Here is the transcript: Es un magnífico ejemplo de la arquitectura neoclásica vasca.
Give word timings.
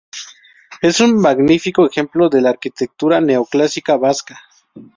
Es 0.81 0.99
un 0.99 1.15
magnífico 1.21 1.85
ejemplo 1.87 2.27
de 2.27 2.41
la 2.41 2.49
arquitectura 2.49 3.21
neoclásica 3.21 3.97
vasca. 3.97 4.41